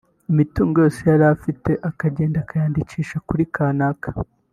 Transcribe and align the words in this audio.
imitungo 0.31 0.75
yose 0.83 1.01
yari 1.11 1.25
afite 1.35 1.71
akagenda 1.89 2.37
akayandikisha 2.41 3.17
kuri 3.27 3.43
kanaka 3.55 4.09